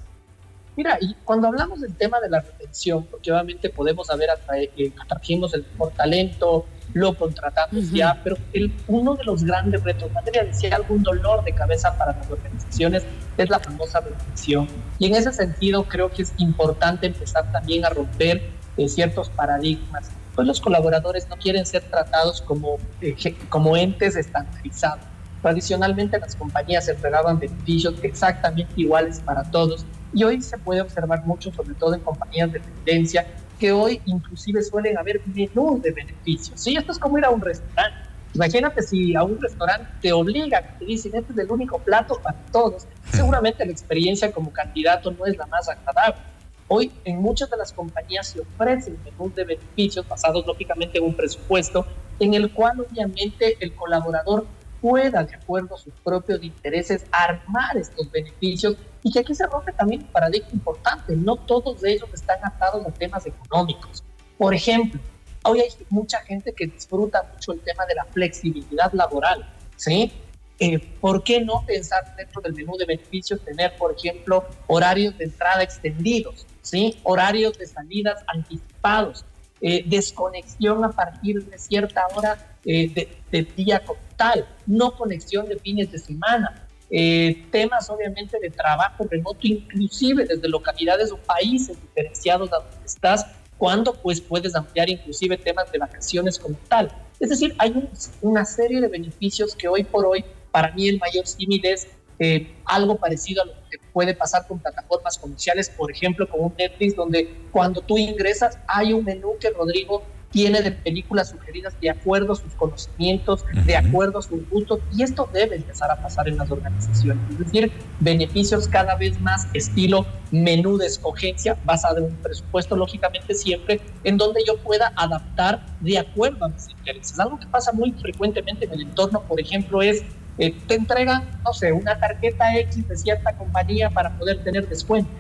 Mira, 0.76 0.98
y 1.00 1.14
cuando 1.24 1.48
hablamos 1.48 1.80
del 1.80 1.94
tema 1.94 2.18
de 2.20 2.28
la 2.28 2.40
retención, 2.40 3.06
porque 3.08 3.30
obviamente 3.30 3.70
podemos 3.70 4.08
saber 4.08 4.30
que 4.76 4.92
atrajimos 5.00 5.54
el 5.54 5.64
mejor 5.70 5.92
talento, 5.92 6.66
lo 6.94 7.12
contratamos 7.14 7.90
ya, 7.90 8.20
pero 8.22 8.36
el, 8.52 8.72
uno 8.86 9.14
de 9.16 9.24
los 9.24 9.42
grandes 9.42 9.82
retos, 9.82 10.10
materia 10.12 10.44
de 10.44 10.54
si 10.54 10.66
hay 10.66 10.72
algún 10.72 11.02
dolor 11.02 11.44
de 11.44 11.52
cabeza 11.52 11.98
para 11.98 12.16
las 12.16 12.30
organizaciones, 12.30 13.02
es 13.36 13.50
la 13.50 13.58
famosa 13.58 14.00
retención. 14.00 14.68
Y 15.00 15.06
en 15.06 15.16
ese 15.16 15.32
sentido 15.32 15.84
creo 15.84 16.08
que 16.10 16.22
es 16.22 16.32
importante 16.38 17.08
empezar 17.08 17.50
también 17.50 17.84
a 17.84 17.90
romper 17.90 18.48
eh, 18.76 18.88
ciertos 18.88 19.28
paradigmas. 19.28 20.08
Pues 20.36 20.46
los 20.46 20.60
colaboradores 20.60 21.28
no 21.28 21.36
quieren 21.36 21.66
ser 21.66 21.82
tratados 21.82 22.40
como, 22.40 22.78
eh, 23.00 23.16
como 23.48 23.76
entes 23.76 24.14
estandarizados. 24.14 25.04
Tradicionalmente 25.42 26.18
las 26.18 26.36
compañías 26.36 26.88
entregaban 26.88 27.40
beneficios 27.40 27.96
exactamente 28.02 28.72
iguales 28.76 29.20
para 29.20 29.42
todos 29.42 29.84
y 30.14 30.22
hoy 30.22 30.40
se 30.40 30.56
puede 30.58 30.80
observar 30.80 31.26
mucho, 31.26 31.52
sobre 31.52 31.74
todo 31.74 31.94
en 31.94 32.00
compañías 32.00 32.52
de 32.52 32.60
tendencia, 32.60 33.26
que 33.58 33.72
hoy 33.72 34.00
inclusive 34.06 34.62
suelen 34.62 34.98
haber 34.98 35.22
menús 35.26 35.82
de 35.82 35.92
beneficios. 35.92 36.60
Sí, 36.60 36.76
esto 36.76 36.92
es 36.92 36.98
como 36.98 37.18
ir 37.18 37.24
a 37.24 37.30
un 37.30 37.40
restaurante. 37.40 38.08
Imagínate 38.34 38.82
si 38.82 39.14
a 39.14 39.22
un 39.22 39.40
restaurante 39.40 39.88
te 40.00 40.12
obligan, 40.12 40.64
te 40.78 40.84
dicen, 40.84 41.12
este 41.14 41.32
es 41.32 41.38
el 41.38 41.50
único 41.50 41.78
plato 41.78 42.20
para 42.22 42.36
todos. 42.46 42.86
Seguramente 43.12 43.64
la 43.64 43.70
experiencia 43.70 44.32
como 44.32 44.52
candidato 44.52 45.12
no 45.12 45.24
es 45.26 45.36
la 45.36 45.46
más 45.46 45.68
agradable. 45.68 46.20
Hoy 46.66 46.90
en 47.04 47.20
muchas 47.20 47.50
de 47.50 47.56
las 47.56 47.72
compañías 47.72 48.28
se 48.28 48.40
ofrecen 48.40 48.98
menús 49.04 49.34
de 49.34 49.44
beneficios 49.44 50.08
basados 50.08 50.44
lógicamente 50.46 50.98
en 50.98 51.04
un 51.04 51.14
presupuesto 51.14 51.86
en 52.18 52.34
el 52.34 52.52
cual 52.52 52.80
obviamente 52.80 53.56
el 53.60 53.74
colaborador 53.74 54.46
pueda, 54.84 55.24
de 55.24 55.34
acuerdo 55.34 55.76
a 55.76 55.78
sus 55.78 55.94
propios 56.04 56.42
intereses, 56.42 57.06
armar 57.10 57.74
estos 57.74 58.10
beneficios 58.10 58.76
y 59.02 59.10
que 59.10 59.20
aquí 59.20 59.34
se 59.34 59.46
rompe 59.46 59.72
también 59.72 60.02
un 60.02 60.08
paradigma 60.08 60.50
importante. 60.52 61.16
No 61.16 61.36
todos 61.36 61.82
ellos 61.84 62.06
están 62.12 62.36
atados 62.44 62.86
a 62.86 62.90
temas 62.90 63.24
económicos. 63.24 64.04
Por 64.36 64.52
ejemplo, 64.52 65.00
hoy 65.44 65.60
hay 65.60 65.68
mucha 65.88 66.20
gente 66.20 66.52
que 66.52 66.66
disfruta 66.66 67.22
mucho 67.32 67.52
el 67.52 67.60
tema 67.60 67.86
de 67.86 67.94
la 67.94 68.04
flexibilidad 68.04 68.92
laboral, 68.92 69.50
¿sí? 69.76 70.12
Eh, 70.58 70.78
¿Por 71.00 71.24
qué 71.24 71.40
no 71.40 71.64
pensar 71.66 72.14
dentro 72.14 72.42
del 72.42 72.52
menú 72.52 72.76
de 72.76 72.84
beneficios 72.84 73.40
tener, 73.42 73.74
por 73.78 73.96
ejemplo, 73.96 74.44
horarios 74.66 75.16
de 75.16 75.24
entrada 75.24 75.62
extendidos, 75.62 76.46
¿sí? 76.60 77.00
horarios 77.04 77.56
de 77.56 77.66
salidas 77.66 78.22
anticipados, 78.26 79.24
eh, 79.66 79.82
desconexión 79.86 80.84
a 80.84 80.90
partir 80.90 81.42
de 81.42 81.56
cierta 81.56 82.06
hora 82.14 82.36
eh, 82.66 83.08
de, 83.32 83.42
día 83.56 83.82
como 83.82 83.98
tal, 84.14 84.46
no 84.66 84.94
conexión 84.94 85.48
de 85.48 85.58
fines 85.58 85.90
de 85.90 85.98
semana, 85.98 86.66
eh, 86.90 87.46
temas 87.50 87.88
obviamente 87.88 88.38
de 88.38 88.50
trabajo 88.50 89.06
remoto, 89.10 89.38
inclusive 89.44 90.26
desde 90.26 90.46
localidades 90.50 91.10
o 91.12 91.16
países 91.16 91.80
diferenciados 91.80 92.50
de 92.50 92.56
donde 92.58 92.84
estás, 92.84 93.26
cuando 93.56 93.94
pues 93.94 94.20
puedes 94.20 94.54
ampliar 94.54 94.90
inclusive 94.90 95.38
temas 95.38 95.72
de 95.72 95.78
vacaciones 95.78 96.38
como 96.38 96.58
tal. 96.68 96.92
Es 97.18 97.30
decir, 97.30 97.54
hay 97.56 97.88
una 98.20 98.44
serie 98.44 98.82
de 98.82 98.88
beneficios 98.88 99.56
que 99.56 99.66
hoy 99.66 99.82
por 99.82 100.04
hoy, 100.04 100.26
para 100.50 100.72
mí 100.72 100.88
el 100.88 100.98
mayor 100.98 101.26
símil 101.26 101.64
es 101.64 101.88
eh, 102.18 102.54
algo 102.64 102.96
parecido 102.96 103.42
a 103.42 103.46
lo 103.46 103.52
que 103.70 103.78
puede 103.92 104.14
pasar 104.14 104.46
con 104.46 104.58
plataformas 104.58 105.18
comerciales, 105.18 105.68
por 105.70 105.90
ejemplo, 105.90 106.28
con 106.28 106.44
un 106.44 106.54
Netflix, 106.56 106.96
donde 106.96 107.34
cuando 107.50 107.80
tú 107.80 107.98
ingresas 107.98 108.58
hay 108.66 108.92
un 108.92 109.04
menú 109.04 109.32
que 109.40 109.50
Rodrigo 109.50 110.02
tiene 110.34 110.62
de 110.62 110.72
películas 110.72 111.30
sugeridas 111.30 111.80
de 111.80 111.90
acuerdo 111.90 112.32
a 112.32 112.34
sus 112.34 112.52
conocimientos, 112.54 113.44
de 113.66 113.76
acuerdo 113.76 114.18
a 114.18 114.22
sus 114.22 114.50
gustos, 114.50 114.80
y 114.92 115.04
esto 115.04 115.30
debe 115.32 115.54
empezar 115.54 115.92
a 115.92 116.02
pasar 116.02 116.28
en 116.28 116.36
las 116.36 116.50
organizaciones. 116.50 117.22
Es 117.30 117.38
decir, 117.38 117.70
beneficios 118.00 118.66
cada 118.66 118.96
vez 118.96 119.20
más 119.20 119.46
estilo 119.54 120.04
menú 120.32 120.76
de 120.76 120.86
escogencia, 120.86 121.56
basado 121.64 121.98
en 121.98 122.04
un 122.06 122.16
presupuesto, 122.16 122.74
lógicamente 122.74 123.32
siempre, 123.32 123.80
en 124.02 124.16
donde 124.16 124.42
yo 124.44 124.56
pueda 124.56 124.92
adaptar 124.96 125.64
de 125.78 125.98
acuerdo 125.98 126.46
a 126.46 126.48
mis 126.48 126.68
intereses. 126.68 127.16
Algo 127.20 127.38
que 127.38 127.46
pasa 127.46 127.70
muy 127.70 127.92
frecuentemente 127.92 128.64
en 128.64 128.72
el 128.72 128.80
entorno, 128.80 129.22
por 129.22 129.40
ejemplo, 129.40 129.82
es 129.82 130.02
eh, 130.38 130.54
te 130.66 130.74
entregan, 130.74 131.28
no 131.44 131.52
sé, 131.52 131.72
una 131.72 131.98
tarjeta 131.98 132.56
X 132.58 132.88
de 132.88 132.96
cierta 132.96 133.36
compañía 133.36 133.90
para 133.90 134.10
poder 134.18 134.42
tener 134.42 134.68
descuento. 134.68 135.10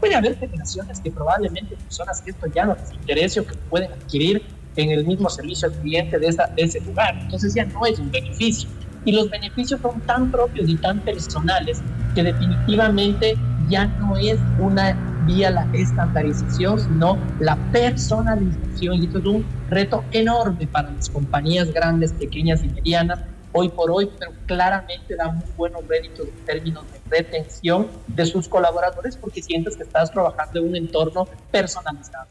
Puede 0.00 0.14
haber 0.14 0.36
generaciones 0.38 1.00
que 1.00 1.10
probablemente 1.10 1.76
personas 1.76 2.20
que 2.20 2.30
esto 2.30 2.46
ya 2.54 2.66
no 2.66 2.74
les 2.74 2.92
interese 2.92 3.40
o 3.40 3.46
que 3.46 3.54
pueden 3.70 3.92
adquirir 3.92 4.42
en 4.76 4.90
el 4.90 5.04
mismo 5.04 5.28
servicio 5.28 5.68
al 5.68 5.74
cliente 5.74 6.18
de, 6.18 6.28
esa, 6.28 6.46
de 6.46 6.62
ese 6.62 6.80
lugar. 6.80 7.18
Entonces 7.20 7.54
ya 7.54 7.64
no 7.64 7.84
es 7.84 7.98
un 7.98 8.10
beneficio. 8.10 8.68
Y 9.04 9.12
los 9.12 9.30
beneficios 9.30 9.80
son 9.80 10.00
tan 10.02 10.30
propios 10.30 10.68
y 10.68 10.76
tan 10.76 11.00
personales 11.00 11.80
que 12.14 12.22
definitivamente 12.22 13.36
ya 13.68 13.86
no 13.86 14.16
es 14.16 14.38
una 14.58 14.96
vía 15.26 15.50
la 15.50 15.68
estandarización, 15.72 16.78
sino 16.78 17.18
la 17.40 17.56
personalización. 17.72 19.02
Y 19.02 19.06
esto 19.06 19.18
es 19.18 19.24
un 19.24 19.46
reto 19.70 20.04
enorme 20.12 20.66
para 20.66 20.90
las 20.90 21.08
compañías 21.08 21.72
grandes, 21.72 22.12
pequeñas 22.12 22.62
y 22.62 22.68
medianas, 22.68 23.20
hoy 23.52 23.68
por 23.68 23.90
hoy, 23.90 24.10
pero 24.18 24.32
claramente 24.46 25.16
da 25.16 25.30
muy 25.30 25.44
buenos 25.56 25.86
réditos 25.86 26.28
en 26.28 26.44
términos 26.44 26.84
de 26.92 27.18
retención 27.18 27.88
de 28.06 28.26
sus 28.26 28.48
colaboradores 28.48 29.16
porque 29.16 29.42
sientes 29.42 29.76
que 29.76 29.82
estás 29.82 30.10
trabajando 30.10 30.60
en 30.60 30.68
un 30.68 30.76
entorno 30.76 31.26
personalizado. 31.50 32.28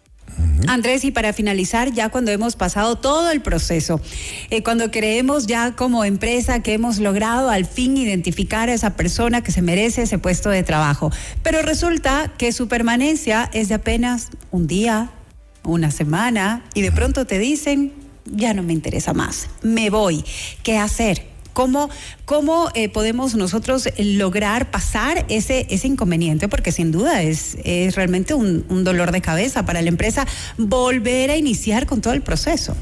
Andrés, 0.67 1.03
y 1.05 1.11
para 1.11 1.33
finalizar, 1.33 1.91
ya 1.93 2.09
cuando 2.09 2.31
hemos 2.31 2.55
pasado 2.55 2.97
todo 2.97 3.31
el 3.31 3.41
proceso, 3.41 4.01
eh, 4.49 4.63
cuando 4.63 4.91
creemos 4.91 5.47
ya 5.47 5.75
como 5.75 6.03
empresa 6.03 6.61
que 6.61 6.73
hemos 6.73 6.99
logrado 6.99 7.49
al 7.49 7.65
fin 7.65 7.95
identificar 7.97 8.69
a 8.69 8.73
esa 8.73 8.95
persona 8.95 9.41
que 9.41 9.51
se 9.51 9.61
merece 9.61 10.03
ese 10.03 10.19
puesto 10.19 10.49
de 10.49 10.63
trabajo, 10.63 11.11
pero 11.43 11.61
resulta 11.61 12.33
que 12.37 12.51
su 12.51 12.67
permanencia 12.67 13.49
es 13.53 13.69
de 13.69 13.75
apenas 13.75 14.29
un 14.51 14.67
día, 14.67 15.11
una 15.63 15.91
semana, 15.91 16.63
y 16.73 16.81
de 16.81 16.91
pronto 16.91 17.25
te 17.25 17.39
dicen, 17.39 17.93
ya 18.31 18.53
no 18.53 18.63
me 18.63 18.73
interesa 18.73 19.13
más, 19.13 19.49
me 19.61 19.89
voy, 19.89 20.23
¿qué 20.63 20.77
hacer? 20.77 21.25
¿Cómo, 21.53 21.89
cómo 22.25 22.69
eh, 22.75 22.87
podemos 22.87 23.33
nosotros 23.33 23.89
lograr 23.97 24.69
pasar 24.69 25.25
ese, 25.27 25.65
ese 25.71 25.87
inconveniente? 25.87 26.47
Porque 26.47 26.71
sin 26.71 26.91
duda 26.91 27.23
es, 27.23 27.57
es 27.63 27.95
realmente 27.95 28.35
un, 28.35 28.63
un 28.69 28.83
dolor 28.83 29.11
de 29.11 29.21
cabeza 29.21 29.65
para 29.65 29.81
la 29.81 29.89
empresa 29.89 30.27
volver 30.59 31.31
a 31.31 31.35
iniciar 31.35 31.87
con 31.87 31.99
todo 31.99 32.13
el 32.13 32.21
proceso. 32.21 32.75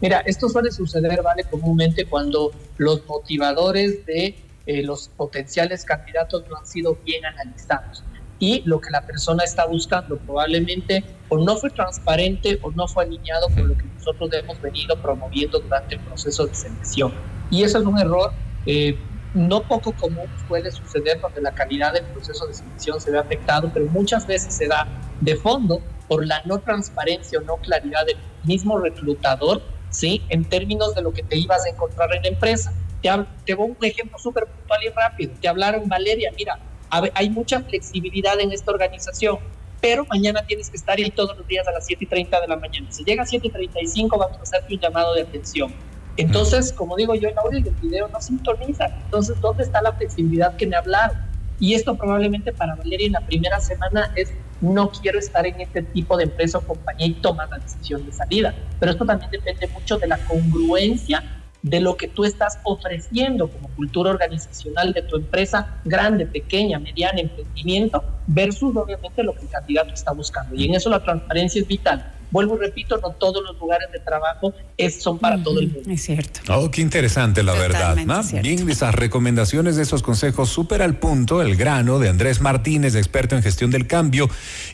Mira, 0.00 0.20
esto 0.20 0.48
suele 0.48 0.72
suceder, 0.72 1.22
¿vale? 1.22 1.44
Comúnmente 1.44 2.06
cuando 2.06 2.50
los 2.78 3.06
motivadores 3.06 4.06
de 4.06 4.36
eh, 4.66 4.82
los 4.82 5.08
potenciales 5.08 5.84
candidatos 5.84 6.44
no 6.48 6.56
han 6.56 6.66
sido 6.66 6.98
bien 7.04 7.24
analizados 7.26 8.02
y 8.38 8.62
lo 8.66 8.80
que 8.80 8.90
la 8.90 9.06
persona 9.06 9.44
está 9.44 9.66
buscando 9.66 10.18
probablemente 10.18 11.22
o 11.28 11.38
no 11.38 11.56
fue 11.56 11.70
transparente 11.70 12.58
o 12.62 12.70
no 12.72 12.86
fue 12.86 13.04
alineado 13.04 13.48
con 13.54 13.68
lo 13.68 13.76
que 13.76 13.86
nosotros 13.86 14.30
hemos 14.32 14.60
venido 14.60 15.00
promoviendo 15.00 15.60
durante 15.60 15.96
el 15.96 16.00
proceso 16.02 16.46
de 16.46 16.54
selección. 16.54 17.14
Y 17.50 17.62
eso 17.62 17.78
es 17.78 17.84
un 17.84 17.98
error 17.98 18.32
eh, 18.66 18.98
no 19.32 19.60
poco 19.66 19.92
común, 19.92 20.26
suele 20.46 20.70
suceder 20.70 21.20
donde 21.20 21.42
la 21.42 21.52
calidad 21.52 21.92
del 21.92 22.06
proceso 22.06 22.46
de 22.46 22.54
selección 22.54 23.00
se 23.00 23.10
ve 23.10 23.18
afectado, 23.18 23.70
pero 23.72 23.86
muchas 23.86 24.26
veces 24.26 24.54
se 24.54 24.66
da 24.66 24.88
de 25.20 25.36
fondo 25.36 25.82
por 26.08 26.26
la 26.26 26.40
no 26.46 26.58
transparencia 26.60 27.38
o 27.38 27.42
no 27.42 27.56
claridad 27.58 28.06
del 28.06 28.16
mismo 28.44 28.78
reclutador, 28.78 29.62
¿sí? 29.90 30.22
En 30.30 30.48
términos 30.48 30.94
de 30.94 31.02
lo 31.02 31.12
que 31.12 31.22
te 31.22 31.36
ibas 31.36 31.66
a 31.66 31.68
encontrar 31.68 32.14
en 32.14 32.22
la 32.22 32.28
empresa. 32.28 32.72
Te, 33.02 33.10
te 33.44 33.54
voy 33.54 33.70
un 33.78 33.84
ejemplo 33.84 34.18
súper 34.18 34.46
puntual 34.46 34.80
y 34.84 34.88
rápido. 34.88 35.34
Te 35.40 35.48
hablaron, 35.48 35.86
Valeria, 35.86 36.30
mira, 36.36 36.58
hay 36.90 37.30
mucha 37.30 37.60
flexibilidad 37.62 38.38
en 38.40 38.52
esta 38.52 38.70
organización, 38.70 39.38
pero 39.80 40.04
mañana 40.06 40.44
tienes 40.46 40.70
que 40.70 40.76
estar 40.76 40.98
ahí 40.98 41.10
todos 41.10 41.36
los 41.36 41.46
días 41.46 41.66
a 41.68 41.72
las 41.72 41.86
7 41.86 42.04
y 42.04 42.06
30 42.06 42.40
de 42.40 42.48
la 42.48 42.56
mañana. 42.56 42.86
Si 42.90 43.04
llega 43.04 43.22
a 43.22 43.26
7 43.26 43.46
y 43.46 43.50
35, 43.50 44.18
vamos 44.18 44.38
a 44.38 44.42
hacerte 44.42 44.74
un 44.74 44.80
llamado 44.80 45.14
de 45.14 45.22
atención 45.22 45.72
entonces, 46.16 46.72
como 46.72 46.96
digo 46.96 47.14
yo, 47.14 47.28
el 47.28 47.38
audio 47.38 47.58
y 47.58 47.68
el 47.68 47.74
video 47.74 48.08
no 48.08 48.20
sintonizan. 48.20 48.92
Entonces, 49.04 49.40
¿dónde 49.40 49.64
está 49.64 49.82
la 49.82 49.92
flexibilidad 49.92 50.56
que 50.56 50.66
me 50.66 50.76
hablaron? 50.76 51.18
Y 51.58 51.74
esto 51.74 51.96
probablemente 51.96 52.52
para 52.52 52.74
Valeria 52.74 53.06
en 53.06 53.12
la 53.12 53.20
primera 53.20 53.60
semana 53.60 54.12
es 54.14 54.32
no 54.60 54.90
quiero 54.90 55.18
estar 55.18 55.46
en 55.46 55.60
este 55.60 55.82
tipo 55.82 56.16
de 56.16 56.24
empresa 56.24 56.58
o 56.58 56.60
compañía 56.62 57.06
y 57.06 57.14
tomar 57.14 57.48
la 57.50 57.58
decisión 57.58 58.04
de 58.04 58.12
salida. 58.12 58.54
Pero 58.80 58.92
esto 58.92 59.04
también 59.04 59.30
depende 59.30 59.68
mucho 59.68 59.98
de 59.98 60.06
la 60.06 60.18
congruencia 60.18 61.35
de 61.66 61.80
lo 61.80 61.96
que 61.96 62.06
tú 62.06 62.24
estás 62.24 62.60
ofreciendo 62.62 63.50
como 63.50 63.68
cultura 63.74 64.10
organizacional 64.10 64.92
de 64.92 65.02
tu 65.02 65.16
empresa, 65.16 65.80
grande, 65.84 66.24
pequeña, 66.24 66.78
mediana, 66.78 67.20
emprendimiento, 67.20 68.04
versus 68.24 68.76
obviamente 68.76 69.24
lo 69.24 69.34
que 69.34 69.42
el 69.42 69.48
candidato 69.48 69.92
está 69.92 70.12
buscando. 70.12 70.54
Y 70.54 70.66
en 70.66 70.76
eso 70.76 70.88
la 70.88 71.02
transparencia 71.02 71.60
es 71.60 71.66
vital. 71.66 72.15
Vuelvo 72.30 72.56
y 72.56 72.60
repito, 72.60 72.98
no 72.98 73.10
todos 73.10 73.42
los 73.42 73.58
lugares 73.58 73.90
de 73.92 74.00
trabajo 74.00 74.52
es, 74.76 75.02
son 75.02 75.18
para 75.18 75.42
todo 75.42 75.60
el 75.60 75.70
mundo. 75.70 75.90
Es 75.90 76.02
cierto. 76.02 76.40
Oh, 76.52 76.70
qué 76.70 76.82
interesante, 76.82 77.42
la 77.42 77.52
verdad. 77.52 77.96
¿no? 77.96 78.22
Bien, 78.42 78.68
esas 78.68 78.94
recomendaciones 78.94 79.76
de 79.76 79.82
esos 79.82 80.02
consejos 80.02 80.48
súper 80.48 80.82
al 80.82 80.96
punto, 80.98 81.40
el 81.42 81.56
grano 81.56 81.98
de 81.98 82.08
Andrés 82.08 82.40
Martínez, 82.40 82.94
experto 82.94 83.36
en 83.36 83.42
gestión 83.42 83.70
del 83.70 83.86
cambio 83.86 84.28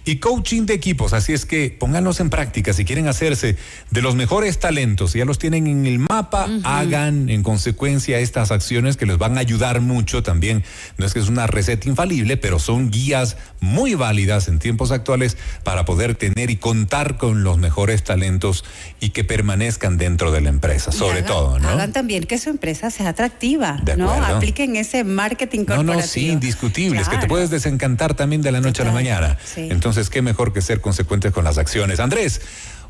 y 0.05 0.17
coaching 0.17 0.67
de 0.67 0.75
equipos. 0.75 1.13
Así 1.13 1.33
es 1.33 1.47
que 1.47 1.77
pónganlos 1.79 2.21
en 2.21 2.31
práctica. 2.31 2.73
Si 2.73 2.85
quieren 2.85 3.09
hacerse 3.09 3.57
de 3.91 4.03
los 4.03 4.15
mejores 4.15 4.59
talentos, 4.59 5.13
ya 5.13 5.25
los 5.25 5.39
tienen 5.39 5.67
en 5.67 5.87
el 5.87 5.99
mapa, 5.99 6.49
hagan 6.65 7.29
en 7.29 7.43
consecuencia 7.43 8.19
estas 8.19 8.51
acciones 8.51 8.97
que 8.97 9.07
les 9.07 9.19
van 9.19 9.37
a 9.37 9.41
ayudar 9.41 9.81
mucho 9.81 10.23
también. 10.23 10.65
No 10.97 11.07
es 11.07 11.13
que 11.13 11.21
es 11.21 11.29
una 11.29 11.47
receta 11.47 11.89
infalible, 11.89 12.37
pero 12.37 12.59
son 12.59 12.91
guías 12.91 13.37
muy 13.61 13.95
válidas 13.95 14.49
en 14.49 14.59
tiempos 14.59 14.91
actuales 14.91 15.37
para 15.63 15.85
poder 15.85 16.15
tener 16.15 16.51
y 16.51 16.57
contar 16.57 17.19
con 17.19 17.42
los 17.43 17.59
mejores 17.59 18.03
talentos 18.03 18.65
y 19.01 19.11
que 19.11 19.25
permanezcan 19.25 19.99
dentro 19.99 20.33
de 20.33 20.41
la 20.41 20.49
empresa, 20.49 20.93
sobre 20.93 21.23
todo, 21.23 21.59
¿no? 21.59 21.69
Hagan 21.69 21.93
también 21.93 22.25
que 22.25 22.39
su 22.39 22.51
empresa 22.51 22.91
sea 22.91 23.11
atractiva, 23.11 23.81
¿no? 23.97 24.11
Apliquen 24.11 24.77
ese 24.77 25.05
marketing 25.05 25.61
corporativo. 25.61 25.95
No, 25.95 26.01
no, 26.01 26.07
sí, 26.07 26.29
indiscutible, 26.29 27.01
es 27.01 27.09
que 27.09 27.19
te 27.19 27.27
puedes 27.27 27.51
desencantar 27.51 28.15
también 28.15 28.43
de 28.43 28.53
la 28.53 28.61
noche 28.61 28.83
a 28.83 28.85
la 28.87 28.93
mañana. 28.93 29.39
Entonces, 29.57 30.11
qué 30.11 30.23
mejor 30.23 30.53
que 30.53 30.63
ser 30.63 30.81
consecuentes 30.81 31.33
con 31.33 31.45
las 31.45 31.59
acciones. 31.59 32.01
Andrés, 32.01 32.41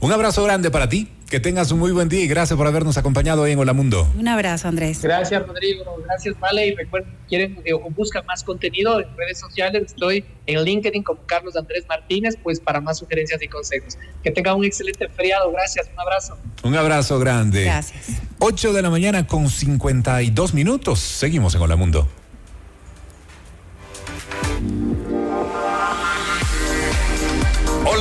un 0.02 0.12
abrazo 0.12 0.42
grande 0.44 0.70
para 0.70 0.88
ti. 0.88 1.08
Que 1.32 1.40
tengas 1.40 1.72
un 1.72 1.78
muy 1.78 1.92
buen 1.92 2.10
día 2.10 2.20
y 2.20 2.26
gracias 2.26 2.58
por 2.58 2.66
habernos 2.66 2.98
acompañado 2.98 3.40
hoy 3.40 3.52
en 3.52 3.58
Hola 3.58 3.72
Mundo. 3.72 4.06
Un 4.18 4.28
abrazo, 4.28 4.68
Andrés. 4.68 5.00
Gracias, 5.00 5.46
Rodrigo. 5.46 5.82
Gracias, 6.04 6.38
Vale. 6.38 6.66
Y 6.66 6.74
recuerden, 6.74 7.10
quieren 7.26 7.58
eh, 7.64 7.72
o 7.72 7.88
buscan 7.88 8.26
más 8.26 8.44
contenido 8.44 9.00
en 9.00 9.16
redes 9.16 9.38
sociales, 9.38 9.84
estoy 9.86 10.26
en 10.44 10.62
LinkedIn 10.62 11.02
como 11.02 11.22
Carlos 11.24 11.56
Andrés 11.56 11.86
Martínez, 11.88 12.36
pues 12.42 12.60
para 12.60 12.82
más 12.82 12.98
sugerencias 12.98 13.40
y 13.42 13.48
consejos. 13.48 13.96
Que 14.22 14.30
tengan 14.30 14.56
un 14.56 14.66
excelente 14.66 15.08
feriado. 15.08 15.50
Gracias. 15.52 15.88
Un 15.90 16.00
abrazo. 16.00 16.36
Un 16.64 16.74
abrazo 16.74 17.18
grande. 17.18 17.64
Gracias. 17.64 18.20
8 18.40 18.74
de 18.74 18.82
la 18.82 18.90
mañana 18.90 19.26
con 19.26 19.48
52 19.48 20.52
minutos. 20.52 20.98
Seguimos 20.98 21.54
en 21.54 21.62
Hola 21.62 21.76
Mundo. 21.76 22.06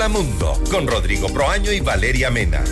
Mundo 0.08 0.60
con 0.72 0.88
Rodrigo 0.88 1.28
Proaño 1.30 1.72
y 1.72 1.80
Valeria 1.80 2.32
Mena. 2.32 2.64